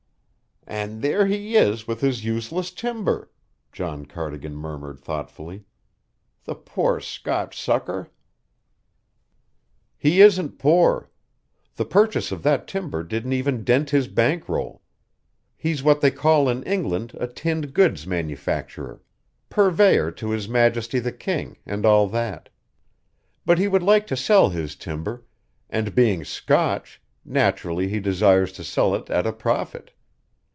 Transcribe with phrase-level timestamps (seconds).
[0.67, 3.29] "And there he is with his useless timber!"
[3.73, 5.65] John Cardigan murmured thoughtfully.
[6.45, 8.09] "The poor Scotch sucker!"
[9.97, 11.09] "He isn't poor.
[11.75, 14.81] The purchase of that timber didn't even dent his bank roll.
[15.57, 19.01] He's what they call in England a tinned goods manufacturer
[19.49, 22.47] purveyor to His Majesty the King, and all that.
[23.45, 25.25] But he would like to sell his timber,
[25.69, 29.91] and being Scotch, naturally he desires to sell it at a profit.